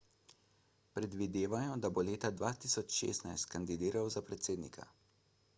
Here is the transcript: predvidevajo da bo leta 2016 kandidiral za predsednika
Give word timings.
predvidevajo 0.97 1.75
da 1.83 1.91
bo 1.97 2.05
leta 2.09 2.31
2016 2.39 3.47
kandidiral 3.53 4.13
za 4.17 4.25
predsednika 4.31 4.93